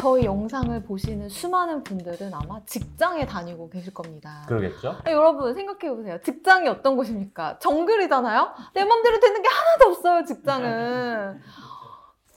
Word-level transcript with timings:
저희 0.00 0.24
영상을 0.24 0.82
보시는 0.84 1.28
수많은 1.28 1.84
분들은 1.84 2.32
아마 2.32 2.64
직장에 2.64 3.26
다니고 3.26 3.68
계실 3.68 3.92
겁니다. 3.92 4.44
그러겠죠? 4.48 4.96
아니, 5.04 5.14
여러분 5.14 5.52
생각해 5.52 5.94
보세요. 5.94 6.18
직장이 6.22 6.68
어떤 6.68 6.96
곳입니까? 6.96 7.58
정글이잖아요. 7.58 8.48
내 8.72 8.82
맘대로 8.84 9.20
되는 9.20 9.42
게 9.42 9.48
하나도 9.48 9.90
없어요. 9.90 10.24
직장은. 10.24 11.40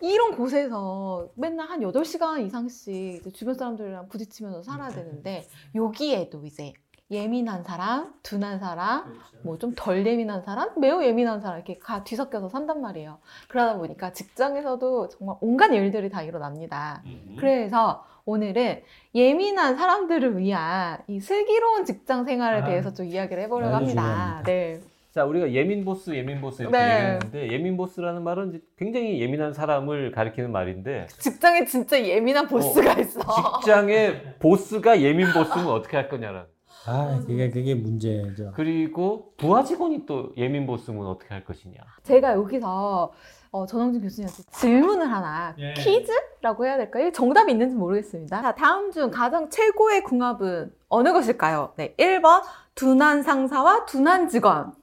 이런 0.02 0.36
곳에서 0.36 1.30
맨날 1.36 1.70
한 1.70 1.80
8시간 1.80 2.46
이상씩 2.46 3.34
주변 3.34 3.54
사람들이랑 3.54 4.10
부딪히면서 4.10 4.62
살아야 4.64 4.90
되는데 4.90 5.48
여기에도 5.74 6.46
이제 6.46 6.74
예민한 7.14 7.64
사람, 7.64 8.14
둔한 8.24 8.60
사람, 8.60 9.20
뭐좀 9.44 9.74
덜 9.76 10.06
예민한 10.06 10.42
사람, 10.42 10.70
매우 10.80 11.04
예민한 11.04 11.42
사람 11.42 11.58
이렇게 11.58 11.78
가 11.78 12.04
뒤섞여서 12.04 12.50
산단 12.50 12.82
말이에요. 12.82 13.20
그러다 13.48 13.78
보니까 13.78 14.12
직장에서도 14.12 15.10
정말 15.10 15.36
온갖 15.42 15.68
일들이 15.74 16.10
다 16.10 16.24
일어납니다. 16.24 17.04
그래서 17.38 18.04
오늘은 18.26 18.82
예민한 19.14 19.76
사람들을 19.76 20.38
위한 20.38 21.00
이 21.08 21.20
슬기로운 21.20 21.86
직장 21.86 22.26
생활에 22.26 22.62
아, 22.62 22.66
대해서 22.66 22.94
좀 22.94 23.06
이야기를 23.06 23.44
해보려고 23.44 23.76
아주 23.76 23.86
합니다. 23.86 24.02
중요합니다. 24.02 24.44
네. 24.44 24.80
자, 25.12 25.26
우리가 25.26 25.52
예민 25.52 25.86
보스, 25.86 26.10
예민 26.16 26.42
보스 26.42 26.64
이렇게 26.64 26.76
네. 26.76 26.86
얘기했는데 26.86 27.52
예민 27.52 27.78
보스라는 27.78 28.24
말은 28.24 28.50
이제 28.50 28.62
굉장히 28.78 29.22
예민한 29.22 29.54
사람을 29.54 30.12
가리키는 30.12 30.52
말인데 30.52 31.06
직장에 31.20 31.66
진짜 31.66 32.04
예민한 32.04 32.48
보스가 32.48 32.94
있어. 33.00 33.20
직장의 33.60 34.38
보스가 34.40 35.02
예민 35.02 35.32
보스면 35.32 35.68
어떻게 35.68 35.98
할 35.98 36.10
거냐라는. 36.10 36.53
아, 36.86 37.20
그게 37.26 37.50
그게 37.50 37.76
문제죠. 37.76 38.52
그리고 38.56 39.34
부하 39.38 39.64
직원이 39.64 40.06
또 40.06 40.32
예민 40.38 40.66
보스면 40.68 41.06
어떻게 41.08 41.34
할 41.34 41.44
것이냐. 41.46 41.76
제가 42.04 42.34
여기서 42.34 43.12
어, 43.52 43.66
전영진 43.66 44.02
교수님한테 44.02 44.44
질문을 44.52 45.12
하나 45.12 45.56
예. 45.60 45.74
퀴즈라고 45.74 46.66
해야 46.66 46.76
될까요? 46.78 47.12
정답이 47.12 47.52
있는지 47.52 47.76
모르겠습니다. 47.76 48.42
자, 48.42 48.56
다음 48.56 48.92
중 48.92 49.12
가장 49.12 49.50
최고의 49.50 50.04
궁합은 50.04 50.74
어느 50.90 51.14
것일까요? 51.14 51.74
네, 51.78 51.94
1번 51.98 52.42
둔한 52.76 53.22
상사와 53.22 53.86
둔한 53.86 54.28
직원 54.28 54.74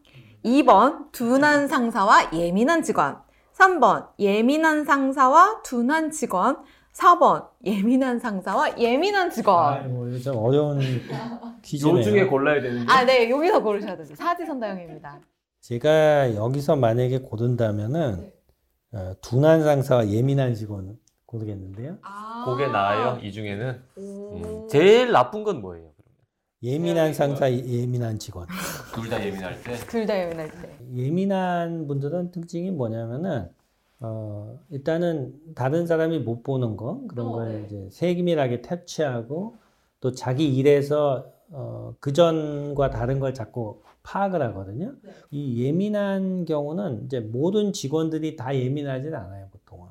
2번 0.45 1.11
둔한 1.13 1.67
상사와 1.67 2.31
예민한 2.33 2.83
직원 2.83 3.19
3번 3.55 4.09
예민한 4.19 4.85
상사와 4.85 5.63
둔한 5.63 6.13
직원 6.13 6.59
4번 6.93 7.47
예민한 7.65 8.19
상사와 8.19 8.79
예민한 8.79 9.31
직원 9.31 9.75
아이고, 9.75 10.09
이거 10.09 10.19
좀 10.19 10.37
어려운 10.37 10.79
퀴즈네요. 11.63 11.99
요 11.99 12.03
중에 12.03 12.25
골라야 12.27 12.61
되는데. 12.61 12.93
아, 12.93 13.05
네, 13.05 13.31
여기서 13.31 13.63
고르셔야 13.63 13.97
되죠. 13.97 14.15
사지선다형입니다. 14.15 15.21
제가 15.61 16.35
여기서 16.35 16.77
만약에 16.77 17.19
고른다면은 17.21 18.33
어, 18.93 19.13
둔한 19.21 19.63
상사와 19.63 20.09
예민한 20.09 20.55
직원 20.55 20.99
고르겠는데요. 21.27 21.99
아. 22.03 22.45
그게 22.47 22.67
나아요. 22.67 23.19
이 23.23 23.31
중에는 23.31 23.81
오. 23.97 24.37
음, 24.65 24.69
제일 24.69 25.13
나쁜 25.13 25.45
건 25.45 25.61
뭐예요? 25.61 25.91
예민한 26.63 27.15
상사, 27.15 27.51
예민한 27.51 28.19
직원. 28.19 28.47
둘 28.95 29.09
다 29.09 29.25
예민할 29.25 29.63
때. 29.63 29.75
둘 29.87 30.07
다 30.07 30.19
예민할 30.19 30.51
때. 30.51 30.77
예민한 30.95 31.87
분들은 31.87 32.33
특징이 32.33 32.71
뭐냐면은 32.71 33.49
어, 34.01 34.59
일단은 34.71 35.35
다른 35.55 35.87
사람이 35.87 36.21
못 36.21 36.43
보는 36.43 36.77
거 36.77 37.03
그런 37.07 37.27
어, 37.29 37.33
걸 37.33 37.49
네. 37.49 37.65
이제 37.67 37.89
세밀하게 37.91 38.63
퇴치하고 38.63 39.57
또 40.01 40.13
자기 40.13 40.57
일에서 40.57 41.27
어, 41.51 41.95
그 42.01 42.13
전과 42.13 42.91
다른 42.91 43.21
걸 43.21 43.35
자꾸 43.35 43.83
파악을 44.03 44.41
하거든요. 44.43 44.95
네. 45.03 45.11
이 45.31 45.65
예민한 45.65 46.47
경우는 46.47 47.05
이제 47.05 47.21
모든 47.21 47.73
직원들이 47.73 48.37
다 48.37 48.57
예민하진 48.57 49.15
않아요, 49.15 49.49
보통은. 49.51 49.89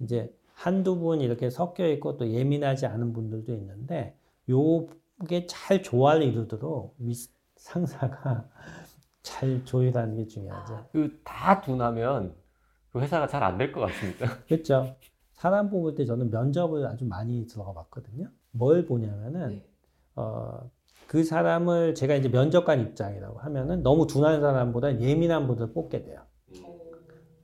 이제 0.00 0.32
한두 0.52 0.98
분 0.98 1.20
이렇게 1.20 1.50
섞여 1.50 1.86
있고 1.86 2.16
또 2.16 2.28
예민하지 2.28 2.86
않은 2.86 3.12
분들도 3.12 3.52
있는데 3.54 4.16
요게 4.48 5.46
잘 5.46 5.82
조화를 5.82 6.22
이루도록 6.24 6.96
윗 6.98 7.16
상사가 7.56 8.48
잘 9.22 9.64
조율하는 9.64 10.16
게 10.16 10.26
중요하죠. 10.26 10.86
그다 10.92 11.60
둔하면 11.60 12.30
그 12.30 12.47
회사가 12.94 13.26
잘 13.26 13.42
안 13.42 13.58
될 13.58 13.72
것 13.72 13.80
같습니다. 13.80 14.38
그렇죠. 14.48 14.96
사람 15.32 15.70
뽑을 15.70 15.94
때 15.94 16.04
저는 16.04 16.30
면접을 16.30 16.86
아주 16.86 17.04
많이 17.04 17.46
들어가 17.46 17.72
봤거든요. 17.72 18.28
뭘 18.50 18.86
보냐면은 18.86 19.48
네. 19.50 19.66
어, 20.16 20.68
그 21.06 21.22
사람을 21.24 21.94
제가 21.94 22.14
이제 22.16 22.28
면접관 22.28 22.80
입장이라고 22.80 23.38
하면은 23.38 23.82
너무 23.82 24.06
둔한 24.06 24.40
사람보다 24.40 25.00
예민한 25.00 25.46
분들을 25.46 25.72
뽑게 25.72 26.02
돼요. 26.02 26.22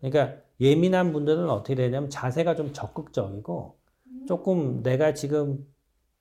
그러니까 0.01 0.37
예민한 0.61 1.13
분들은 1.13 1.49
어떻게 1.49 1.75
되냐면 1.75 2.11
자세가 2.11 2.57
좀 2.57 2.73
적극적이고 2.73 3.79
조금 4.27 4.83
내가 4.83 5.15
지금 5.15 5.65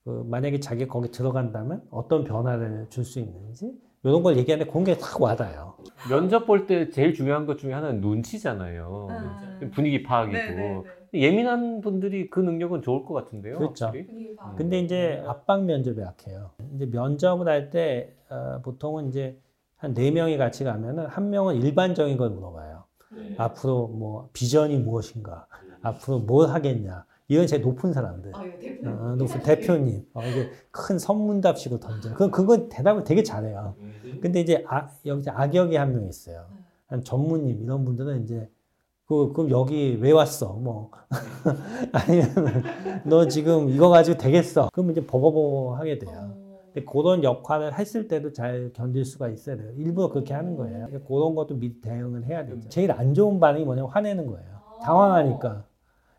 그 0.04 0.24
만약에 0.28 0.60
자기 0.60 0.88
거기 0.88 1.12
들어간다면 1.12 1.88
어떤 1.90 2.24
변화를 2.24 2.88
줄 2.90 3.04
수 3.04 3.20
있는지 3.20 3.74
이런 4.04 4.22
걸 4.24 4.38
얘기하는데 4.38 4.72
게탁 4.84 5.22
와닿아요. 5.22 5.74
면접 6.10 6.46
볼 6.46 6.68
때 6.68 6.90
제일 6.90 7.14
중요한 7.14 7.46
것 7.46 7.58
중에 7.58 7.74
하나는 7.74 8.02
눈치잖아요. 8.02 9.08
아. 9.10 9.60
분위기 9.74 10.04
파악이고. 10.04 10.86
예민한 11.14 11.80
분들이 11.82 12.30
그 12.30 12.40
능력은 12.40 12.82
좋을 12.82 13.06
것 13.06 13.14
같은데요. 13.14 13.58
그렇죠. 13.60 13.86
확실히. 13.86 14.36
근데 14.58 14.80
이제 14.80 15.24
압박 15.28 15.64
면접에 15.64 16.02
약해요. 16.02 16.52
이제 16.76 16.86
면접을 16.88 17.48
할때 17.48 18.14
어, 18.30 18.60
보통은 18.64 19.10
이제 19.10 19.38
한 19.78 19.94
네 19.94 20.12
명이 20.12 20.38
같이 20.38 20.64
가면은 20.64 21.06
한 21.08 21.30
명은 21.30 21.56
일반적인 21.62 22.18
걸 22.18 22.30
물어봐요. 22.32 22.84
앞으로 23.38 23.88
뭐 23.90 24.30
비전이 24.34 24.78
무엇인가, 24.80 25.46
앞으로 25.84 26.20
뭘 26.20 26.50
하겠냐. 26.50 27.06
이건 27.28 27.48
제일 27.48 27.62
높은 27.62 27.94
사람들. 27.94 28.32
어, 28.86 29.16
높은 29.18 29.42
대표님. 29.44 30.06
어, 30.14 30.22
이게 30.24 30.50
큰 30.72 31.00
선문답식으로 31.00 31.80
던져요. 31.80 32.14
그, 32.16 32.30
그건 32.30 32.70
대답을 32.70 33.04
되게 33.04 33.24
잘해요. 33.24 33.76
근데 34.22 34.42
이제 34.42 34.64
아, 34.68 34.90
여기 35.06 35.30
악역이 35.30 35.76
한 35.76 35.94
명 35.94 36.08
있어요. 36.08 36.46
한 36.88 37.04
전무님 37.04 37.64
이런 37.64 37.86
분들은 37.86 38.24
이제 38.24 38.50
그, 39.06 39.32
그럼 39.34 39.50
여기 39.52 39.98
왜 40.02 40.12
왔어? 40.12 40.54
뭐. 40.54 40.92
아니면 41.92 42.64
너 43.06 43.28
지금 43.28 43.70
이거 43.70 43.90
가지고 43.90 44.18
되겠어. 44.18 44.70
그럼 44.74 44.92
이제 44.92 45.06
버버버 45.06 45.76
하게 45.76 46.00
돼요. 46.00 46.34
근데 46.74 46.86
그런 46.86 47.24
역할을 47.24 47.78
했을 47.78 48.08
때도 48.08 48.34
잘 48.34 48.72
견딜 48.74 49.06
수가 49.06 49.30
있어야 49.30 49.58
돼요. 49.58 49.72
일부러 49.78 50.10
그렇게 50.10 50.34
하는 50.34 50.56
거예요. 50.56 50.88
그러니까 50.88 51.08
그런 51.08 51.36
것도 51.36 51.56
미리 51.56 51.80
대응을 51.82 52.26
해야 52.26 52.46
되죠. 52.46 52.68
제일 52.70 52.92
안 52.92 53.14
좋은 53.14 53.40
반응이 53.40 53.64
뭐냐면 53.66 53.92
화내는 53.92 54.26
거예요. 54.28 54.48
당황하니까. 54.84 55.66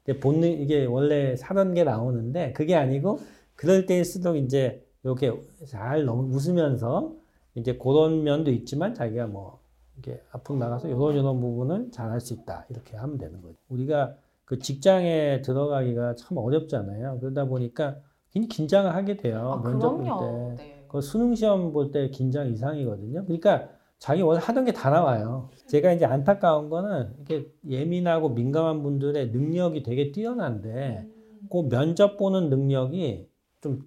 근데 0.04 0.20
본능, 0.20 0.50
이게 0.53 0.84
원래 0.84 1.34
사던 1.37 1.75
게 1.75 1.84
나오는데 1.84 2.53
그게 2.53 2.75
아니고 2.75 3.20
그럴 3.56 3.87
때일수록 3.87 4.37
이제 4.37 4.84
이렇게 5.03 5.32
잘 5.66 6.04
너무 6.04 6.34
웃으면서 6.34 7.12
이제 7.54 7.76
그런 7.76 8.22
면도 8.25 8.50
있지만 8.50 8.94
자기가 8.94 9.26
뭐 9.28 9.60
이렇게 9.97 10.20
앞으로 10.32 10.59
나가서 10.59 10.88
이런 10.88 11.14
이런 11.14 11.41
부분을 11.41 11.91
잘할 11.93 12.20
수 12.20 12.34
있다 12.34 12.66
이렇게 12.69 12.97
하면 12.97 13.16
되는 13.16 13.41
거죠. 13.41 13.54
우리가 13.69 14.14
그 14.44 14.59
직장에 14.59 15.41
들어가기가 15.43 16.16
참 16.16 16.37
어렵잖아요. 16.37 17.19
그러다 17.20 17.47
보니까 17.47 17.97
굉장히 18.32 18.48
긴장을 18.48 18.94
하게 18.94 19.16
돼요. 19.16 19.62
아, 19.64 19.69
면접 19.69 19.91
볼 19.97 20.04
그럼요. 20.04 20.56
때. 20.59 20.62
네. 20.64 20.84
그 20.88 21.00
수능 21.00 21.34
시험 21.34 21.72
볼 21.72 21.93
때 21.93 22.10
긴장 22.10 22.48
이상이거든요. 22.53 23.25
그러니까 23.25 23.69
자기 23.99 24.23
원래 24.23 24.41
하던 24.43 24.64
게 24.64 24.73
다 24.73 24.91
나와요. 24.91 25.49
제가 25.67 25.93
이제 25.93 26.05
안타까운 26.05 26.69
거는 26.69 27.14
이렇게 27.17 27.50
예민하고 27.69 28.29
민감한 28.31 28.82
분들의 28.82 29.29
능력이 29.31 29.82
되게 29.82 30.12
뛰어난데 30.12 31.06
그 31.50 31.69
면접 31.69 32.17
보는 32.17 32.50
능력이 32.50 33.29
좀 33.62 33.81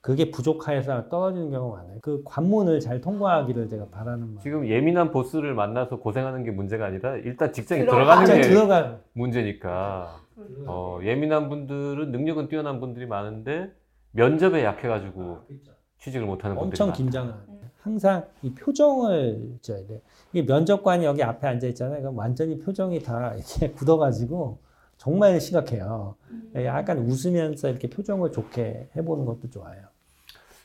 그게 0.00 0.30
부족해서 0.30 1.08
떨어지는 1.08 1.50
경우가 1.50 1.78
많아요. 1.82 1.98
그 2.00 2.22
관문을 2.24 2.80
잘 2.80 3.00
통과하기를 3.00 3.68
제가 3.68 3.86
바라는 3.90 4.20
마음. 4.28 4.38
지금 4.38 4.66
예민한 4.66 5.10
보스를 5.10 5.54
만나서 5.54 5.98
고생하는 5.98 6.42
게 6.44 6.50
문제가 6.52 6.86
아니라 6.86 7.16
일단 7.16 7.52
직장에 7.52 7.82
들어가- 7.84 8.24
들어가는 8.24 8.34
게 8.42 8.48
들어가 8.48 9.00
문제니까. 9.12 10.20
어, 10.66 10.98
예민한 11.02 11.50
분들은 11.50 12.12
능력은 12.12 12.48
뛰어난 12.48 12.80
분들이 12.80 13.04
많은데 13.06 13.72
면접에 14.12 14.64
약해가지고 14.64 15.38
취직을 15.98 16.26
못하는 16.26 16.56
분들이 16.56 16.70
엄청 16.82 16.86
많다. 16.86 16.96
긴장을. 16.96 17.34
항상 17.82 18.26
이 18.42 18.52
표정을 18.52 19.58
줘야 19.62 19.86
돼. 19.86 20.02
이 20.32 20.42
면접관이 20.42 21.04
여기 21.04 21.22
앞에 21.22 21.46
앉아 21.46 21.66
있잖아요. 21.68 22.00
그럼 22.00 22.16
완전히 22.18 22.58
표정이 22.58 23.02
다 23.02 23.34
이렇게 23.34 23.70
굳어가지고 23.72 24.58
정말 24.98 25.40
심각해요. 25.40 26.14
예, 26.56 26.66
약간 26.66 26.98
웃으면서 26.98 27.70
이렇게 27.70 27.88
표정을 27.88 28.32
좋게 28.32 28.90
해보는 28.96 29.24
것도 29.24 29.48
좋아요. 29.50 29.80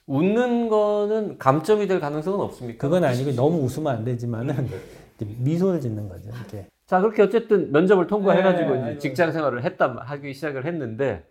웃는 0.07 0.69
거는 0.69 1.37
감점이 1.37 1.87
될 1.87 1.99
가능성은 1.99 2.39
없습니까? 2.41 2.85
그건 2.85 3.03
아니고 3.05 3.31
너무 3.31 3.63
웃으면 3.63 3.95
안 3.95 4.03
되지만은 4.03 4.67
이제 5.15 5.25
미소를 5.39 5.79
짓는 5.81 6.09
거죠. 6.09 6.29
이렇게. 6.29 6.67
자 6.85 7.01
그렇게 7.01 7.23
어쨌든 7.23 7.71
면접을 7.71 8.05
통과해가지고 8.07 8.75
네. 8.75 8.97
직장 8.99 9.31
생활을 9.31 9.63
했다 9.63 9.95
하기 9.99 10.33
시작을 10.33 10.65
했는데 10.65 11.25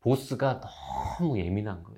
보스가 0.00 0.60
너무 1.18 1.38
예민한 1.38 1.82
거예요. 1.82 1.97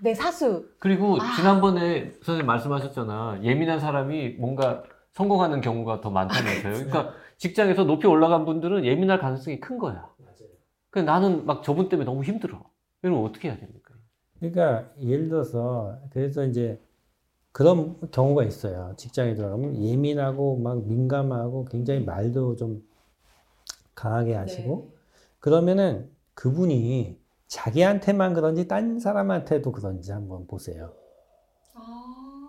내 0.00 0.14
사수. 0.14 0.68
그리고 0.78 1.16
아. 1.20 1.36
지난번에 1.36 2.12
선생님 2.22 2.46
말씀하셨잖아 2.46 3.40
예민한 3.42 3.80
사람이 3.80 4.36
뭔가 4.38 4.82
성공하는 5.12 5.60
경우가 5.60 6.00
더 6.00 6.10
많다면서요. 6.10 6.72
그러니까 6.86 7.12
직장에서 7.36 7.84
높이 7.84 8.06
올라간 8.06 8.44
분들은 8.44 8.84
예민할 8.84 9.18
가능성이 9.18 9.60
큰 9.60 9.78
거야. 9.78 10.08
그 10.90 10.98
나는 11.00 11.44
막 11.44 11.62
저분 11.62 11.88
때문에 11.88 12.06
너무 12.06 12.24
힘들어. 12.24 12.62
이러면 13.02 13.24
어떻게 13.24 13.48
해야 13.48 13.58
됩니까? 13.58 13.94
그러니까 14.38 14.90
예를 15.00 15.28
들어서 15.28 15.98
그래서 16.10 16.44
이제 16.44 16.80
그런 17.52 17.98
경우가 18.10 18.44
있어요. 18.44 18.94
직장에 18.96 19.34
들어가면 19.34 19.82
예민하고 19.82 20.58
막 20.58 20.86
민감하고 20.86 21.66
굉장히 21.66 22.04
말도 22.04 22.56
좀 22.56 22.82
강하게 23.94 24.34
하시고 24.34 24.94
그러면은 25.40 26.08
그분이 26.34 27.17
자기한테만 27.48 28.34
그런지 28.34 28.68
딴 28.68 28.98
사람한테도 29.00 29.72
그런지 29.72 30.12
한번 30.12 30.46
보세요. 30.46 30.92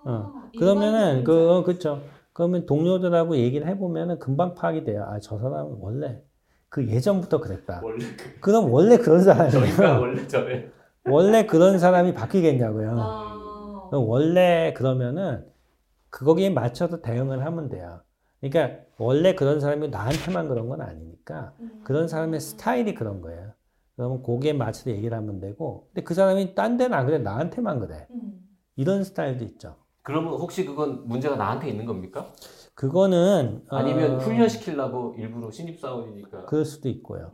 어. 0.05 0.31
그러면은 0.57 1.23
그 1.23 1.49
어, 1.51 1.63
그렇죠. 1.63 2.01
그러면 2.33 2.65
동료들하고 2.65 3.37
얘기를 3.37 3.67
해보면은 3.67 4.19
금방 4.19 4.55
파악이 4.55 4.83
돼요. 4.85 5.03
아 5.09 5.19
저 5.19 5.37
사람은 5.37 5.77
원래 5.79 6.21
그 6.69 6.87
예전부터 6.87 7.39
그랬다. 7.39 7.81
원래 7.83 8.05
그럼 8.39 8.71
원래 8.71 8.97
그런 8.97 9.21
사람이에요. 9.23 9.99
원래 10.01 10.27
저래. 10.27 10.69
원래 11.05 11.45
그런 11.45 11.79
사람이 11.79 12.13
바뀌겠냐고요. 12.13 12.91
아. 12.99 13.89
원래 13.93 14.73
그러면은 14.75 15.45
그거기에 16.09 16.49
맞춰서 16.51 17.01
대응을 17.01 17.45
하면 17.45 17.69
돼요. 17.69 18.01
그러니까 18.41 18.83
원래 18.97 19.33
그런 19.35 19.59
사람이 19.59 19.89
나한테만 19.89 20.47
그런 20.47 20.69
건 20.69 20.81
아니니까 20.81 21.53
그런 21.83 22.07
사람의 22.07 22.39
스타일이 22.39 22.93
그런 22.93 23.21
거예요. 23.21 23.51
그러면 23.99 24.23
거기에 24.23 24.53
맞춰서 24.53 24.91
얘기를 24.91 25.15
하면 25.17 25.41
되고 25.41 25.87
근데 25.87 26.03
그 26.03 26.13
사람이 26.13 26.55
딴 26.55 26.77
데는 26.77 26.97
안 26.97 27.05
그래 27.05 27.17
나한테만 27.17 27.81
그래 27.81 28.07
이런 28.77 29.03
스타일도 29.03 29.43
있죠. 29.43 29.75
그러면 30.03 30.35
혹시 30.35 30.63
그건 30.63 31.05
문제가 31.05 31.35
나한테 31.35 31.67
있는 31.67 31.85
겁니까? 31.85 32.31
그거는 32.75 33.65
아니면 33.67 34.15
어, 34.15 34.17
훈련시키려고 34.19 35.15
일부러 35.17 35.51
신입사원이니까 35.51 36.45
그럴 36.45 36.63
수도 36.63 36.87
있고요. 36.87 37.33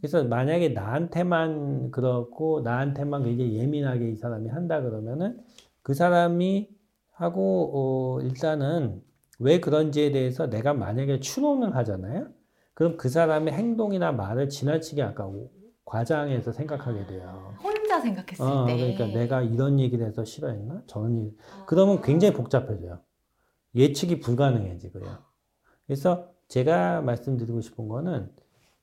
그래서 0.00 0.22
만약에 0.22 0.68
나한테만 0.68 1.90
그렇고 1.90 2.60
나한테만 2.60 3.24
굉장히 3.24 3.58
예민하게 3.58 4.12
이 4.12 4.14
사람이 4.14 4.50
한다 4.50 4.82
그러면은 4.82 5.40
그 5.82 5.94
사람이 5.94 6.68
하고 7.10 7.72
어, 7.74 8.20
일단은 8.20 9.02
왜 9.40 9.58
그런지에 9.58 10.12
대해서 10.12 10.48
내가 10.48 10.74
만약에 10.74 11.18
추론을 11.18 11.74
하잖아요. 11.74 12.28
그럼 12.72 12.96
그 12.98 13.08
사람의 13.08 13.52
행동이나 13.52 14.12
말을 14.12 14.48
지나치게 14.48 15.02
아까 15.02 15.26
과장해서 15.84 16.52
생각하게 16.52 17.06
돼요. 17.06 17.54
혼자 17.62 18.00
생각했을 18.00 18.44
어, 18.44 18.66
때. 18.66 18.76
그러니까 18.76 19.06
내가 19.06 19.42
이런 19.42 19.78
얘기를 19.78 20.06
해서 20.06 20.24
싫어했나? 20.24 20.82
저런 20.86 21.18
얘기. 21.18 21.36
그러면 21.66 22.00
굉장히 22.02 22.34
복잡해져요. 22.34 23.00
예측이 23.74 24.20
불가능해지고요. 24.20 25.04
그래서 25.86 26.30
제가 26.48 27.02
말씀드리고 27.02 27.60
싶은 27.60 27.88
거는 27.88 28.30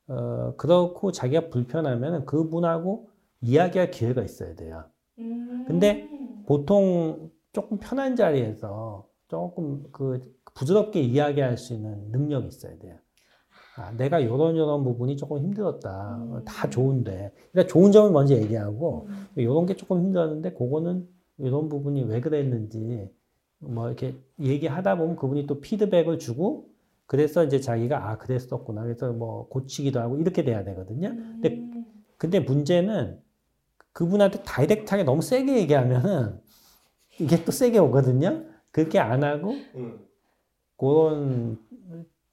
어, 0.08 0.56
그렇고 0.58 1.12
자기가 1.12 1.50
불편하면 1.50 2.26
그분하고 2.26 3.10
이야기할 3.42 3.92
기회가 3.92 4.22
있어야 4.24 4.56
돼요. 4.56 4.84
근데 5.16 6.10
보통 6.46 7.32
조금 7.54 7.78
편한 7.80 8.16
자리에서 8.16 9.08
조금 9.28 9.84
그 9.92 10.20
부드럽게 10.54 11.02
이야기할 11.02 11.58
수 11.58 11.74
있는 11.74 12.12
능력이 12.12 12.48
있어야 12.48 12.78
돼요. 12.78 12.98
아, 13.76 13.92
내가 13.96 14.20
이런 14.20 14.56
이런 14.56 14.84
부분이 14.84 15.16
조금 15.18 15.40
힘들었다. 15.40 16.18
음. 16.18 16.44
다 16.46 16.70
좋은데. 16.70 17.32
그러니까 17.52 17.72
좋은 17.72 17.92
점을 17.92 18.12
먼저 18.12 18.36
얘기하고 18.36 19.08
이런 19.36 19.66
게 19.66 19.76
조금 19.76 20.00
힘들었는데 20.00 20.54
그거는 20.54 21.08
이런 21.38 21.70
부분이 21.70 22.04
왜 22.04 22.20
그랬는지 22.20 23.10
뭐 23.60 23.88
이렇게 23.88 24.16
얘기하다 24.40 24.98
보면 24.98 25.16
그분이 25.16 25.48
또 25.48 25.62
피드백을 25.62 26.20
주고 26.20 26.70
그래서 27.06 27.44
이제 27.44 27.60
자기가 27.60 28.10
아 28.10 28.18
그랬었구나 28.18 28.84
그래서 28.84 29.12
뭐 29.14 29.48
고치기도 29.50 30.00
하고 30.00 30.18
이렇게 30.18 30.44
돼야 30.44 30.64
되거든요. 30.64 31.10
근데 31.10 31.62
근데 32.18 32.40
문제는 32.40 33.20
그분한테 33.94 34.44
다이렉트하게 34.44 35.04
너무 35.04 35.22
세게 35.22 35.58
얘기하면은 35.60 36.40
이게 37.20 37.44
또 37.44 37.52
세게 37.52 37.80
오거든요. 37.80 38.44
그렇게 38.72 39.00
안 39.00 39.24
하고 39.24 39.54
그런 40.78 41.60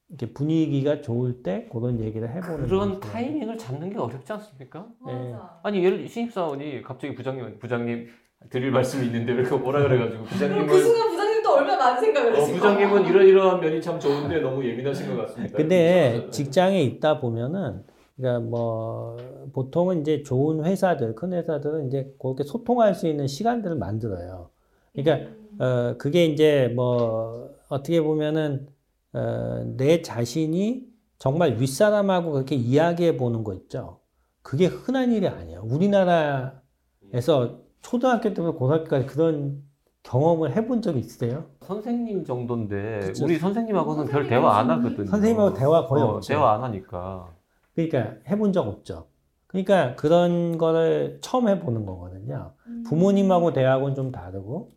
이렇게 0.09 0.33
분위기가 0.33 1.03
좋을 1.03 1.43
때 1.43 1.69
그런 1.71 2.01
얘기를 2.01 2.29
해보는 2.29 2.67
그런. 2.67 3.01
타이밍을 3.01 3.59
잡는 3.59 3.91
게 3.91 3.99
어렵지 3.99 4.33
않습니까? 4.33 4.87
예. 5.09 5.35
아니 5.63 5.85
예를 5.85 6.09
신입사원이 6.09 6.83
갑자기 6.83 7.15
부장님 7.15 7.59
부장님 7.59 8.09
드릴 8.49 8.71
말씀이 8.71 9.07
있는데 9.07 9.33
왜 9.33 9.43
그거 9.43 9.59
뭐라 9.59 9.83
그래가지고 9.83 10.25
부장님은 10.25 10.67
그 10.67 10.81
순간 10.81 11.11
부장님도 11.11 11.53
얼마나 11.53 11.77
많은 11.77 12.01
생각을 12.01 12.33
어, 12.33 12.37
하실까? 12.41 12.57
부장님은 12.57 13.07
이러이러한 13.07 13.61
면이 13.61 13.83
참 13.83 14.01
좋은데 14.01 14.41
너무 14.41 14.65
예민하신 14.65 15.15
것 15.15 15.27
같습니다. 15.27 15.57
근데 15.57 16.27
직장에 16.31 16.83
있다 16.83 17.21
보면은 17.21 17.85
그러니까 18.17 18.49
뭐 18.49 19.17
보통은 19.53 20.01
이제 20.01 20.23
좋은 20.23 20.65
회사들 20.65 21.17
큰 21.17 21.35
회사들은 21.35 21.89
이제 21.89 22.15
그렇게 22.19 22.45
소통할 22.45 22.95
수 22.95 23.07
있는 23.09 23.27
시간들을 23.27 23.77
만들어요. 23.77 24.49
그러니까 24.95 25.31
어 25.59 25.97
그게 25.99 26.25
이제 26.25 26.73
뭐 26.75 27.51
어떻게 27.69 28.01
보면은 28.01 28.69
어 29.15 29.65
내 29.77 30.03
자신이 30.03 30.87
정말 31.19 31.57
윗사람하고 31.61 32.33
그렇게 32.33 32.55
이야기해 32.55 33.17
보는 33.17 33.43
거 33.45 33.55
있죠. 33.55 34.01
그게 34.43 34.67
흔한 34.67 35.13
일이 35.13 35.27
아니에요. 35.29 35.63
우리나라에서 35.65 37.61
초등학교 37.83 38.29
때부터 38.35 38.53
고등학교까지 38.57 39.07
그런 39.07 39.63
경험을 40.05 40.57
해본 40.57 40.81
적이 40.83 41.01
있으세요? 41.01 41.47
선생님 41.63 42.25
정도인데 42.25 43.01
그쵸. 43.01 43.25
우리 43.25 43.39
선생님하고는 43.39 44.07
별 44.07 44.27
대화 44.27 44.57
안 44.59 44.71
하거든요. 44.71 45.07
선생님하고 45.07 45.55
대화 45.55 45.87
거의 45.87 46.03
어, 46.03 46.07
없죠. 46.15 46.29
대화 46.29 46.55
안 46.55 46.63
하니까. 46.65 47.35
그러니까 47.75 48.15
해본 48.29 48.53
적 48.53 48.67
없죠. 48.67 49.07
그러니까 49.49 49.95
그런 49.97 50.57
거를 50.59 51.19
처음 51.21 51.49
해보는 51.49 51.85
거거든요. 51.85 52.53
부모님하고 52.87 53.53
대화하고는 53.53 53.95
좀 53.95 54.13
다르고. 54.13 54.71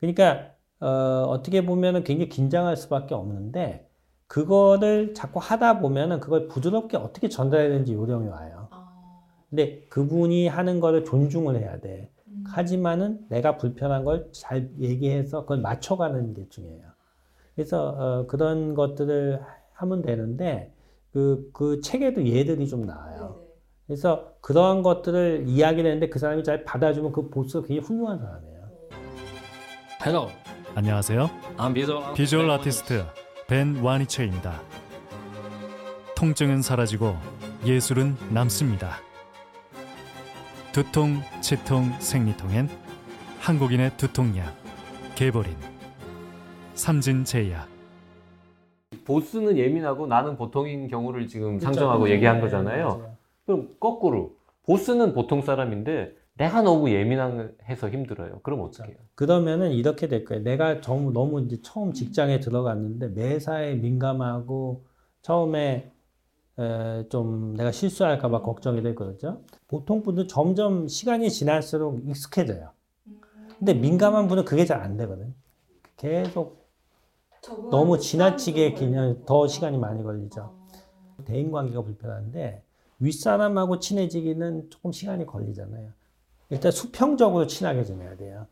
그러니까 0.00 0.50
어, 0.86 1.24
어떻게 1.28 1.66
보면은 1.66 2.04
굉장히 2.04 2.28
긴장할 2.28 2.76
수밖에 2.76 3.14
없는데 3.14 3.88
그거를 4.28 5.14
자꾸 5.14 5.40
하다 5.42 5.80
보면은 5.80 6.20
그걸 6.20 6.46
부드럽게 6.46 6.96
어떻게 6.96 7.28
전달해야 7.28 7.68
되는지 7.70 7.94
요령이 7.94 8.28
와요. 8.28 8.68
근데 9.50 9.84
그분이 9.88 10.46
하는 10.48 10.78
거를 10.80 11.04
존중을 11.04 11.56
해야 11.56 11.80
돼. 11.80 12.10
하지만은 12.44 13.26
내가 13.28 13.56
불편한 13.56 14.04
걸 14.04 14.30
잘 14.32 14.70
얘기해서 14.78 15.40
그걸 15.42 15.58
맞춰가는 15.58 16.34
게 16.34 16.48
중요해요. 16.48 16.84
그래서 17.54 17.88
어, 17.88 18.26
그런 18.26 18.74
것들을 18.74 19.40
하면 19.72 20.02
되는데 20.02 20.72
그, 21.12 21.50
그 21.52 21.80
책에도 21.80 22.24
예들이 22.26 22.68
좀 22.68 22.86
나와요. 22.86 23.40
그래서 23.86 24.34
그러한 24.40 24.82
것들을 24.82 25.44
이야기를 25.48 25.90
했는데 25.90 26.08
그 26.10 26.18
사람이 26.18 26.44
잘 26.44 26.64
받아주면 26.64 27.12
그 27.12 27.28
보스가 27.30 27.66
굉장히 27.66 27.86
훌륭한 27.88 28.18
사람이에요. 28.18 28.56
Hello. 30.04 30.45
안녕하세요. 30.78 31.30
비주얼 32.14 32.50
아티스트 32.50 33.02
벤 33.48 33.76
와니체입니다. 33.76 34.60
통증은 36.14 36.60
사라지고 36.60 37.16
예술은 37.64 38.14
남습니다. 38.30 38.98
두통, 40.72 41.22
치통, 41.40 41.98
생리통엔 41.98 42.68
한국인의 43.40 43.96
두통약 43.96 44.54
개보린 45.14 45.56
삼진제약 46.74 47.66
보스는 49.06 49.56
예민하고 49.56 50.06
나는 50.06 50.36
보통인 50.36 50.88
경우를 50.88 51.26
지금 51.26 51.58
그렇죠. 51.58 51.64
상정하고 51.64 52.10
얘기한 52.10 52.36
네, 52.36 52.42
거잖아요. 52.42 52.88
맞아요. 52.88 53.16
그럼 53.46 53.68
거꾸로 53.80 54.36
보스는 54.66 55.14
보통 55.14 55.40
사람인데 55.40 56.12
내가 56.36 56.60
너무 56.62 56.90
예민해서 56.90 57.88
힘들어요. 57.88 58.40
그럼 58.42 58.60
어떻게 58.60 58.90
해요? 58.90 58.98
그러면은 59.14 59.72
이렇게 59.72 60.06
될 60.08 60.24
거예요. 60.24 60.42
내가 60.44 60.80
정- 60.82 61.12
너무 61.12 61.40
이제 61.42 61.58
처음 61.62 61.92
직장에 61.92 62.40
들어갔는데 62.40 63.08
매사에 63.08 63.74
민감하고 63.76 64.84
처음에 65.22 65.90
에, 66.58 67.08
좀 67.08 67.54
내가 67.56 67.72
실수할까봐 67.72 68.42
걱정이 68.42 68.82
되거든요. 68.82 69.40
보통 69.68 70.02
분들 70.02 70.28
점점 70.28 70.88
시간이 70.88 71.30
지날수록 71.30 72.06
익숙해져요. 72.06 72.70
근데 73.58 73.74
민감한 73.74 74.28
분은 74.28 74.44
그게 74.44 74.64
잘 74.66 74.82
안 74.82 74.96
되거든. 74.98 75.34
계속 75.96 76.66
너무 77.70 77.98
지나치게 77.98 78.74
그냥 78.74 79.22
더 79.26 79.46
시간이 79.46 79.78
많이 79.78 80.02
걸리죠. 80.02 80.54
대인 81.24 81.50
관계가 81.50 81.82
불편한데 81.82 82.62
윗사람하고 82.98 83.78
친해지기는 83.78 84.70
조금 84.70 84.92
시간이 84.92 85.26
걸리잖아요. 85.26 85.90
일단 86.50 86.70
수평적으로 86.70 87.46
친하게 87.46 87.84
지내야 87.84 88.16
돼요. 88.16 88.46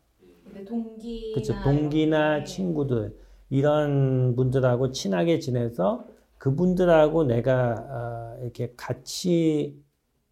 동기 0.67 1.33
그렇죠. 1.33 1.53
동기나 1.63 2.43
친구들 2.43 3.17
이런 3.49 4.35
분들하고 4.35 4.91
친하게 4.91 5.39
지내서 5.39 6.05
그분들하고 6.37 7.23
내가 7.23 8.35
어, 8.37 8.41
이렇게 8.41 8.73
같이 8.75 9.81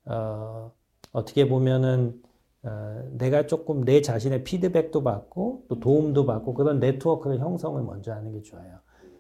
어, 0.05 0.71
어떻게 1.11 1.47
보면은 1.47 2.21
어, 2.63 3.09
내가 3.11 3.45
조금 3.45 3.83
내 3.83 4.01
자신의 4.01 4.43
피드백도 4.43 5.03
받고 5.03 5.65
또 5.67 5.79
도움도 5.79 6.25
받고 6.25 6.53
그런 6.53 6.79
네트워크를 6.79 7.39
형성을 7.39 7.81
먼저 7.83 8.13
하는 8.13 8.31
게 8.31 8.41
좋아요. 8.41 8.79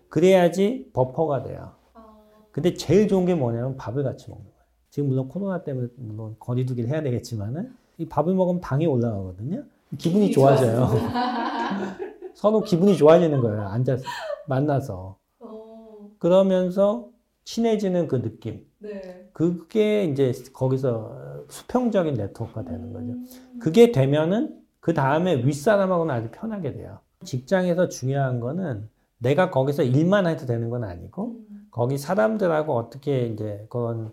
그래야지 0.09 0.91
버퍼가 0.93 1.43
돼요. 1.43 1.71
근데 2.51 2.75
제일 2.75 3.07
좋은 3.07 3.25
게 3.25 3.33
뭐냐면 3.33 3.77
밥을 3.77 4.03
같이 4.03 4.29
먹는 4.29 4.45
거예요. 4.45 4.63
지금 4.91 5.09
물론 5.09 5.27
코로나 5.27 5.63
때문에 5.63 5.87
물론 5.95 6.35
거리두기를 6.39 6.89
해야 6.89 7.01
되겠지만은 7.01 7.73
이 7.97 8.07
밥을 8.07 8.33
먹으면 8.33 8.61
당이 8.61 8.85
올라가거든요. 8.85 9.63
기분이 9.97 10.31
좋아져요. 10.31 10.89
서로 12.33 12.61
기분이 12.65 12.97
좋아지는 12.97 13.41
거예요. 13.41 13.67
앉아서 13.67 14.03
만나서 14.47 15.17
그러면서 16.17 17.09
친해지는 17.43 18.07
그 18.07 18.21
느낌. 18.21 18.65
네. 18.79 19.29
그게 19.33 20.05
이제 20.05 20.31
거기서 20.53 21.45
수평적인 21.49 22.15
네트워크가 22.15 22.63
되는 22.63 22.93
거죠. 22.93 23.13
그게 23.59 23.91
되면은 23.91 24.59
그 24.79 24.93
다음에 24.93 25.35
윗사람하고는 25.45 26.13
아주 26.13 26.29
편하게 26.31 26.73
돼요. 26.73 26.99
직장에서 27.23 27.89
중요한 27.89 28.39
거는 28.39 28.89
내가 29.17 29.49
거기서 29.49 29.83
일만 29.83 30.27
해도 30.27 30.45
되는 30.45 30.69
건 30.69 30.83
아니고 30.83 31.37
거기 31.71 31.97
사람들하고 31.97 32.75
어떻게 32.75 33.27
이제 33.27 33.65
그런 33.69 34.11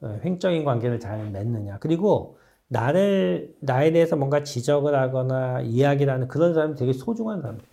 어, 0.00 0.18
횡적인 0.24 0.64
관계를 0.64 1.00
잘 1.00 1.30
맺느냐. 1.30 1.78
그리고 1.78 2.36
나를 2.68 3.54
나에 3.60 3.92
대해서 3.92 4.16
뭔가 4.16 4.42
지적을 4.42 4.94
하거나 4.94 5.60
이야기를 5.60 6.12
하는 6.12 6.28
그런 6.28 6.54
사람이 6.54 6.74
되게 6.74 6.92
소중한 6.92 7.40
사람들. 7.40 7.64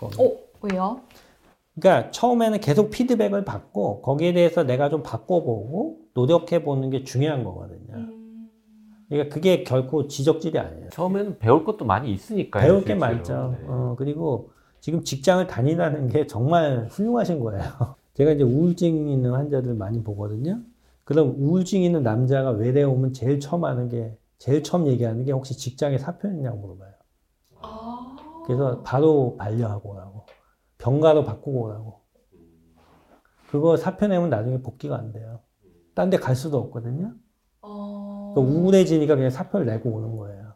어 0.00 0.32
왜요? 0.62 1.00
그러니까 1.78 2.10
처음에는 2.10 2.60
계속 2.60 2.90
피드백을 2.90 3.44
받고 3.44 4.02
거기에 4.02 4.32
대해서 4.32 4.64
내가 4.64 4.88
좀 4.88 5.02
바꿔보고 5.02 5.98
노력해 6.14 6.62
보는 6.62 6.90
게 6.90 7.04
중요한 7.04 7.44
거거든요. 7.44 8.08
그러니까 9.08 9.32
그게 9.32 9.62
결코 9.62 10.08
지적질이 10.08 10.58
아니에요. 10.58 10.88
처음에는 10.90 11.38
배울 11.38 11.64
것도 11.64 11.84
많이 11.84 12.12
있으니까요. 12.12 12.62
배울 12.62 12.80
게 12.80 12.94
실제로. 12.94 13.00
많죠. 13.00 13.56
네. 13.60 13.66
어, 13.68 13.94
그리고 13.96 14.50
지금 14.80 15.04
직장을 15.04 15.46
다니다는 15.46 16.08
게 16.08 16.26
정말 16.26 16.88
훌륭하신 16.90 17.40
거예요. 17.40 17.62
제가 18.14 18.32
이제 18.32 18.42
우울증 18.42 19.08
있는 19.08 19.32
환자들 19.32 19.74
많이 19.74 20.02
보거든요. 20.02 20.60
그럼 21.06 21.36
우울증 21.38 21.82
있는 21.82 22.02
남자가 22.02 22.50
외래 22.50 22.82
오면 22.82 23.12
제일 23.12 23.38
처음 23.38 23.64
하는 23.64 23.88
게, 23.88 24.18
제일 24.38 24.64
처음 24.64 24.88
얘기하는 24.88 25.24
게 25.24 25.30
혹시 25.30 25.56
직장에 25.56 25.98
사표했냐고 25.98 26.58
물어봐요. 26.58 26.92
그래서 28.44 28.82
바로 28.82 29.36
반려하고 29.38 29.90
오라고. 29.92 30.26
병가로 30.78 31.22
바꾸고 31.24 31.60
오라고. 31.62 32.00
그거 33.50 33.76
사표 33.76 34.08
내면 34.08 34.30
나중에 34.30 34.60
복귀가 34.60 34.96
안 34.98 35.12
돼요. 35.12 35.38
딴 35.94 36.10
데 36.10 36.18
갈 36.18 36.34
수도 36.34 36.58
없거든요. 36.58 37.14
그러니까 38.34 38.52
우울해지니까 38.52 39.14
그냥 39.14 39.30
사표를 39.30 39.64
내고 39.64 39.90
오는 39.90 40.16
거예요. 40.16 40.54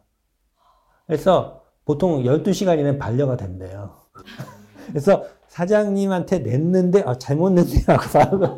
그래서 1.07 1.63
보통 1.85 2.23
12시간 2.23 2.77
이내에 2.77 2.97
반려가 2.97 3.37
된대요. 3.37 4.01
그래서 4.87 5.23
사장님한테 5.47 6.39
냈는데, 6.39 7.03
아, 7.03 7.17
잘못 7.17 7.51
냈네 7.51 7.83
하고 7.87 8.03
바로. 8.11 8.57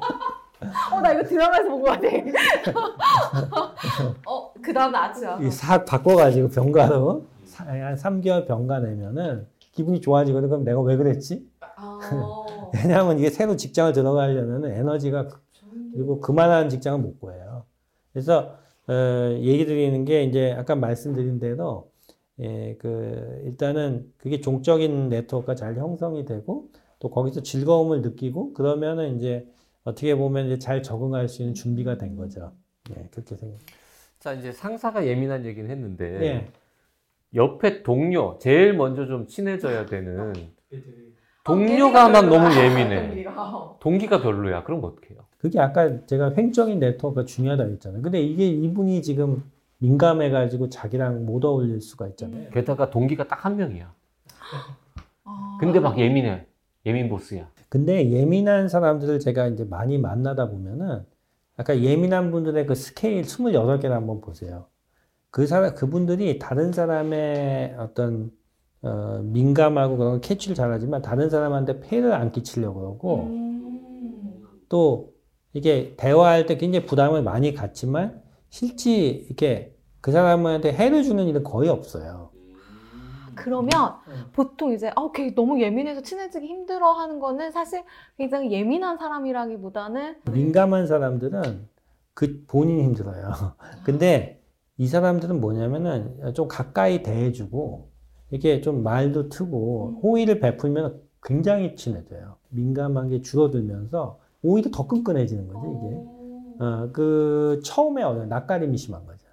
어 0.91 1.01
나 1.01 1.13
이거 1.13 1.23
드라마에서 1.23 1.69
본것 1.69 2.01
같아. 2.01 2.07
어 4.25 4.53
그 4.61 4.71
다음 4.71 4.95
아츠야. 4.95 5.39
이싹 5.41 5.83
바꿔가지고 5.85 6.47
병가로 6.49 7.25
사- 7.43 7.65
한 7.65 7.95
3개월 7.97 8.45
병가 8.45 8.79
내면은 8.79 9.45
기분이 9.73 9.99
좋아지거든. 9.99 10.47
그럼 10.47 10.63
내가 10.63 10.79
왜 10.81 10.95
그랬지? 10.95 11.45
아. 11.75 11.99
왜냐하면 12.73 13.19
이게 13.19 13.29
새로 13.29 13.57
직장을 13.57 13.91
들어가려면 13.91 14.65
에너지가 14.71 15.27
그리고 15.93 16.21
그만한 16.21 16.69
직장은 16.69 17.01
못 17.01 17.19
구해요. 17.19 17.65
그래서 18.13 18.55
어, 18.87 18.93
얘기 19.39 19.65
드리는 19.65 20.05
게 20.05 20.23
이제 20.23 20.53
아까 20.57 20.75
말씀드린 20.75 21.39
대로 21.39 21.91
예, 22.39 22.75
그 22.79 23.41
일단은 23.45 24.11
그게 24.17 24.39
종적인 24.41 25.09
네트워크가 25.09 25.55
잘 25.55 25.75
형성이 25.75 26.25
되고 26.25 26.69
또 26.99 27.09
거기서 27.11 27.43
즐거움을 27.43 28.01
느끼고 28.01 28.53
그러면은 28.53 29.17
이제 29.17 29.45
어떻게 29.83 30.15
보면 30.15 30.45
이제 30.47 30.59
잘 30.59 30.81
적응할 30.81 31.27
수 31.27 31.41
있는 31.41 31.53
준비가 31.53 31.97
된 31.97 32.15
거죠. 32.15 32.53
예, 32.91 33.07
그렇게 33.11 33.35
생각합니다. 33.35 33.73
자 34.19 34.33
이제 34.33 34.51
상사가 34.51 35.05
예민한 35.05 35.45
얘기는 35.45 35.69
했는데 35.69 36.05
예. 36.25 36.51
옆에 37.35 37.83
동료 37.83 38.37
제일 38.39 38.73
먼저 38.73 39.05
좀 39.05 39.27
친해져야 39.27 39.85
되는 39.85 40.19
어, 40.19 40.33
동료가 41.43 42.07
막 42.09 42.21
너무 42.29 42.45
동기가. 42.49 42.63
예민해. 42.63 43.25
동기가 43.81 44.21
별로야. 44.21 44.63
그럼 44.63 44.83
어떡해요? 44.85 45.19
그게 45.37 45.59
아까 45.59 46.05
제가 46.05 46.33
횡적인 46.37 46.79
네트워크가 46.79 47.25
중요하다고 47.25 47.71
했잖아요. 47.73 48.01
근데 48.01 48.21
이게 48.21 48.47
이분이 48.47 49.01
지금 49.01 49.43
민감해가지고 49.79 50.69
자기랑 50.69 51.25
못 51.25 51.43
어울릴 51.43 51.81
수가 51.81 52.07
있잖아요. 52.09 52.49
게다가 52.51 52.89
동기가 52.89 53.27
딱 53.27 53.43
한 53.43 53.57
명이야. 53.57 53.93
아. 55.25 55.57
근데 55.59 55.81
막 55.81 55.97
예민해. 55.99 56.45
예민 56.85 57.09
보스야. 57.09 57.49
근데 57.69 58.11
예민한 58.11 58.69
사람들을 58.69 59.19
제가 59.19 59.47
이제 59.47 59.63
많이 59.63 59.97
만나다 59.97 60.49
보면은 60.49 61.05
아까 61.55 61.79
예민한 61.79 62.31
분들의 62.31 62.65
그 62.65 62.75
스케일 62.75 63.23
28개를 63.23 63.89
한번 63.89 64.21
보세요. 64.21 64.67
그 65.29 65.47
사람, 65.47 65.73
그분들이 65.73 66.39
다른 66.39 66.71
사람의 66.71 67.75
어떤 67.79 68.31
어, 68.81 69.21
민감하고 69.23 69.97
그런 69.97 70.11
걸 70.11 70.21
캐치를 70.21 70.55
잘하지만 70.55 71.01
다른 71.01 71.29
사람한테 71.29 71.79
폐를 71.79 72.13
안 72.13 72.31
끼치려고 72.31 72.79
그러고 72.81 73.29
또 74.67 75.13
이게 75.53 75.95
대화할 75.97 76.45
때 76.45 76.57
굉장히 76.57 76.85
부담을 76.85 77.23
많이 77.23 77.53
갖지만 77.53 78.21
실제 78.49 78.91
이렇게 78.93 79.75
그 80.01 80.11
사람한테 80.11 80.73
해를 80.73 81.03
주는 81.03 81.25
일은 81.27 81.43
거의 81.43 81.69
없어요. 81.69 82.32
그러면 83.35 83.95
보통 84.33 84.73
이제 84.73 84.91
아, 84.95 85.09
걔 85.13 85.33
너무 85.33 85.61
예민해서 85.61 86.01
친해지기 86.01 86.45
힘들어 86.45 86.91
하는 86.93 87.19
거는 87.19 87.51
사실 87.51 87.83
굉장히 88.17 88.51
예민한 88.51 88.97
사람이라기보다는 88.97 90.15
민감한 90.31 90.87
사람들은 90.87 91.67
그 92.13 92.43
본인이 92.47 92.83
힘들어요. 92.83 93.31
근데 93.83 94.41
이 94.77 94.87
사람들은 94.87 95.39
뭐냐면은 95.39 96.33
좀 96.33 96.47
가까이 96.47 97.03
대해주고 97.03 97.89
이렇게 98.31 98.61
좀 98.61 98.83
말도 98.83 99.29
트고 99.29 99.99
호의를 100.03 100.39
베풀면 100.39 101.01
굉장히 101.23 101.75
친해져요. 101.75 102.37
민감한 102.49 103.09
게 103.09 103.21
줄어들면서 103.21 104.19
오히려 104.43 104.71
더 104.71 104.87
끈끈해지는 104.87 105.47
거죠, 105.47 105.59
이게. 105.77 106.63
어, 106.63 106.89
그 106.91 107.61
처음에 107.63 108.03
낯가림이 108.25 108.77
심한 108.77 109.05
거죠. 109.05 109.27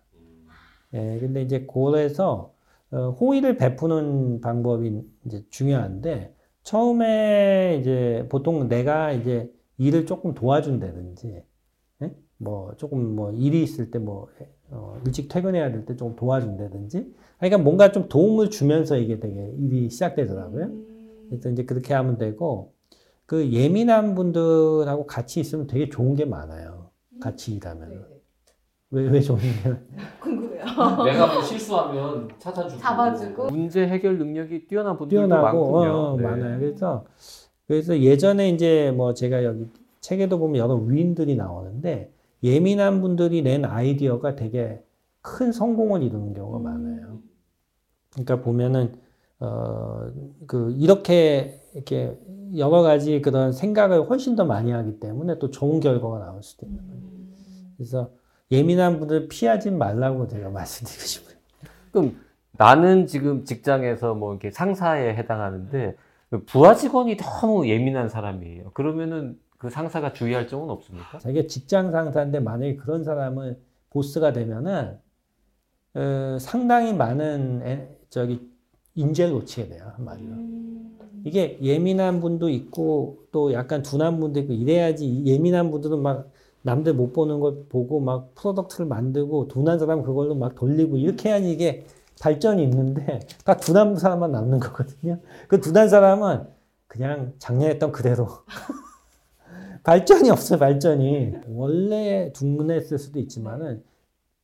예, 0.95 1.19
근데 1.21 1.43
이제 1.43 1.67
그래서 1.67 2.31
어, 2.37 2.55
호의를 2.99 3.57
베푸는 3.57 4.41
방법이 4.41 5.03
이제 5.27 5.45
중요한데 5.51 6.35
처음에 6.63 7.79
이제 7.81 8.27
보통 8.31 8.69
내가 8.69 9.13
이제 9.13 9.51
일을 9.79 10.07
조금 10.07 10.35
도와준다든지, 10.35 11.43
예? 12.03 12.15
뭐 12.39 12.75
조금 12.77 13.15
뭐 13.17 13.33
일이 13.33 13.63
있을 13.63 13.91
때뭐 13.91 14.29
어, 14.71 15.01
일찍 15.07 15.29
퇴근해야 15.29 15.73
될 15.73 15.85
때 15.87 15.97
조금 15.97 16.17
도와준다든지, 16.17 17.15
그러니까 17.39 17.59
뭔가 17.59 17.93
좀 17.93 18.09
도움을 18.09 18.51
주면서 18.51 18.97
이게 18.99 19.21
되게 19.21 19.53
일이 19.59 19.89
시작되더라고요. 19.91 20.71
그래서 21.29 21.51
이제 21.51 21.65
그렇게 21.65 21.95
하면 21.95 22.19
되고 22.19 22.75
그 23.27 23.51
예민한 23.53 24.15
분들하고 24.15 25.07
같이 25.07 25.41
있으면 25.41 25.67
되게 25.67 25.89
좋은 25.89 26.15
게 26.17 26.25
많아요. 26.25 26.91
같이 27.21 27.55
일하면 27.55 28.05
왜 28.91 29.09
왜 29.09 29.21
좋은 29.21 29.39
게. 29.41 29.47
내가 31.05 31.33
뭐 31.33 31.43
실수하면 31.43 32.29
찾아주고 32.39 32.81
잡아주고. 32.81 33.47
문제 33.51 33.87
해결 33.87 34.19
능력이 34.19 34.67
뛰어난 34.67 34.97
분들도 34.97 35.27
뛰어나고 35.27 35.73
많군요. 35.73 35.93
어, 35.93 36.13
어, 36.13 36.17
네. 36.17 36.23
많아요. 36.23 36.59
그래서 36.59 37.05
그래서 37.67 37.99
예전에 38.01 38.49
이제 38.49 38.93
뭐 38.97 39.15
제가 39.15 39.45
여기 39.45 39.67
책에도 40.01 40.39
보면 40.39 40.57
여러 40.57 40.75
위인들이 40.75 41.37
나오는데 41.37 42.13
예민한 42.43 43.01
분들이 43.01 43.43
낸 43.43 43.65
아이디어가 43.65 44.35
되게 44.35 44.83
큰 45.23 45.53
성공을 45.53 46.03
이루는 46.03 46.35
경우가 46.35 46.59
많아요. 46.59 47.19
그러니까 48.13 48.41
보면은 48.41 48.95
어그 49.39 50.75
이렇게 50.79 51.61
이렇게 51.75 52.19
여러 52.57 52.83
가지 52.83 53.21
그런 53.21 53.53
생각을 53.53 54.09
훨씬 54.09 54.35
더 54.35 54.45
많이 54.45 54.73
하기 54.73 54.99
때문에 54.99 55.39
또 55.39 55.51
좋은 55.51 55.81
결과가 55.81 56.19
나올 56.19 56.43
수도 56.43 56.67
있는 56.67 56.87
거예요. 56.89 57.03
그래서 57.77 58.11
예민한 58.51 58.99
분들 58.99 59.29
피하지 59.29 59.71
말라고 59.71 60.29
제가 60.29 60.49
말씀드리고 60.51 61.03
싶어요. 61.05 61.37
그럼 61.93 62.17
나는 62.53 63.07
지금 63.07 63.45
직장에서 63.45 64.15
뭐 64.15 64.33
이렇게 64.33 64.51
상사에 64.51 65.15
해당하는데 65.15 65.97
부하 66.47 66.75
직원이 66.75 67.17
너무 67.17 67.69
예민한 67.69 68.09
사람이에요. 68.09 68.71
그러면은 68.73 69.39
그 69.59 69.69
상사가 69.71 70.13
주의할 70.13 70.49
점은 70.49 70.71
없습니까? 70.71 71.19
자기가 71.19 71.47
직장 71.49 71.91
상사인데 71.91 72.41
만약에 72.41 72.77
그런 72.77 73.05
사람을 73.05 73.61
보스가 73.91 74.33
되면은 74.33 74.99
어, 75.95 76.37
상당히 76.41 76.93
많은 76.95 77.63
에- 77.67 77.89
저기 78.11 78.49
인재를 78.95 79.33
놓치게 79.33 79.69
돼요 79.69 79.93
한마디로. 79.97 80.31
이게 81.25 81.59
예민한 81.63 82.21
분도 82.21 82.49
있고 82.49 83.27
또 83.33 83.53
약간 83.53 83.83
둔한 83.83 84.21
분도 84.21 84.41
있고 84.41 84.53
이래야지 84.53 85.07
이 85.07 85.27
예민한 85.27 85.71
분들은 85.71 86.01
막 86.01 86.31
남들 86.63 86.95
못 86.95 87.13
보는 87.13 87.41
걸 87.41 87.65
보고 87.69 88.01
막 88.01 88.35
product를 88.35 88.87
만들고 88.87 89.49
둔한 89.49 89.79
사람 89.79 90.03
그걸로 90.03 90.35
막 90.35 90.55
돌리고 90.55 90.97
이렇게 90.99 91.31
해야지 91.31 91.51
이게 91.51 91.87
발전이 92.21 92.63
있는데 92.65 93.21
다 93.45 93.57
둔한 93.57 93.97
사람만 93.97 94.33
남는 94.33 94.61
거거든요. 94.61 95.19
그 95.49 95.61
둔한 95.61 95.89
사람은 95.89 96.47
그냥 96.87 97.33
작년에 97.39 97.75
했던 97.75 97.93
그대로 97.93 98.29
발전이 99.85 100.29
없어요 100.29 100.59
발전이 100.59 101.35
원래 101.49 102.33
둔했을 102.35 102.99
수도 102.99 103.19
있지만은 103.21 103.83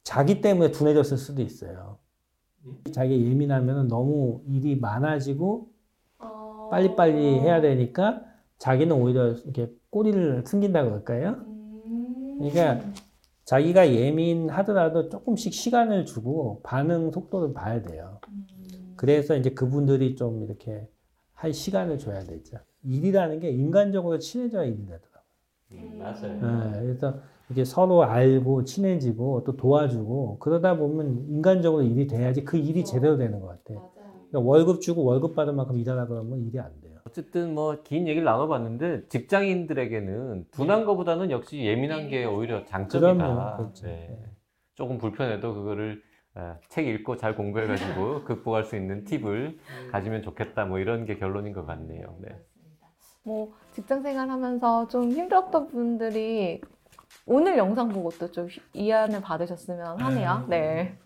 자기 0.04 0.40
때문에 0.40 0.70
둔해졌을 0.70 1.18
수도 1.18 1.42
있어요. 1.42 1.98
자기가 2.92 3.28
예민하면 3.28 3.88
너무 3.88 4.40
일이 4.46 4.76
많아지고 4.76 5.68
어. 6.18 6.68
빨리빨리 6.70 7.40
해야 7.40 7.60
되니까 7.60 8.22
자기는 8.58 8.94
오히려 8.96 9.32
이렇게 9.32 9.70
꼬리를 9.90 10.44
숨긴다 10.46 10.84
그럴까요? 10.84 11.55
음. 12.40 12.50
그러니까 12.50 12.84
자기가 13.44 13.92
예민하더라도 13.92 15.08
조금씩 15.08 15.54
시간을 15.54 16.04
주고 16.04 16.60
반응 16.62 17.10
속도를 17.12 17.54
봐야 17.54 17.82
돼요. 17.82 18.20
그래서 18.96 19.36
이제 19.36 19.50
그분들이 19.50 20.16
좀 20.16 20.42
이렇게 20.42 20.88
할 21.32 21.52
시간을 21.52 21.98
줘야 21.98 22.20
되죠. 22.20 22.58
일이라는 22.82 23.40
게 23.40 23.50
인간적으로 23.50 24.18
친해져야 24.18 24.64
일이 24.64 24.78
되더라고요. 24.78 25.22
음, 25.72 25.98
맞아요. 25.98 26.70
네, 26.72 26.80
그래서 26.80 27.20
이게 27.50 27.64
서로 27.64 28.02
알고 28.02 28.64
친해지고 28.64 29.44
또 29.44 29.56
도와주고 29.56 30.38
그러다 30.38 30.76
보면 30.76 31.26
인간적으로 31.28 31.82
일이 31.82 32.06
돼야지 32.06 32.44
그 32.44 32.56
일이 32.56 32.84
제대로 32.84 33.16
되는 33.16 33.40
것 33.40 33.48
같아 33.48 33.74
요. 33.74 33.90
그러니까 34.30 34.40
월급 34.40 34.80
주고 34.80 35.04
월급 35.04 35.34
받을 35.36 35.52
만큼 35.52 35.76
일하라 35.76 36.06
그러면 36.06 36.40
일이 36.40 36.58
안 36.58 36.72
돼요. 36.80 36.85
어쨌든 37.06 37.54
뭐 37.54 37.76
긴 37.84 38.08
얘기를 38.08 38.24
나눠봤는데 38.24 39.08
직장인들에게는 39.08 40.46
둔한 40.50 40.84
것보다는 40.84 41.30
역시 41.30 41.58
예민한 41.64 42.08
게 42.08 42.24
오히려 42.24 42.64
장점이다. 42.64 43.14
그럼요. 43.14 43.56
그렇죠. 43.58 43.86
네. 43.86 44.18
조금 44.74 44.98
불편해도 44.98 45.54
그거를 45.54 46.02
어, 46.34 46.58
책 46.68 46.86
읽고 46.86 47.16
잘 47.16 47.34
공부해가지고 47.36 48.24
극복할 48.26 48.64
수 48.64 48.76
있는 48.76 49.04
팁을 49.04 49.56
가지면 49.92 50.22
좋겠다. 50.22 50.66
뭐 50.66 50.78
이런 50.78 51.06
게 51.06 51.16
결론인 51.16 51.52
것 51.52 51.64
같네요. 51.64 52.16
네. 52.20 52.28
뭐 53.22 53.52
직장 53.72 54.02
생활하면서 54.02 54.88
좀 54.88 55.10
힘들었던 55.10 55.68
분들이 55.68 56.60
오늘 57.24 57.56
영상 57.56 57.88
보고 57.88 58.10
또좀 58.10 58.48
위안을 58.74 59.20
받으셨으면 59.20 60.00
하네요. 60.00 60.44
네. 60.48 60.98